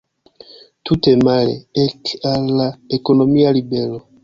[0.85, 1.53] Tute male,
[1.85, 2.01] ek
[2.31, 2.67] al la
[3.01, 3.97] ekonomia libero.